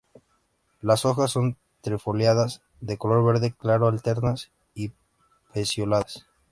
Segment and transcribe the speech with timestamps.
[0.81, 4.91] Las hojas son trifoliadas, de color verde claro, alternas y
[5.53, 6.25] pecioladas.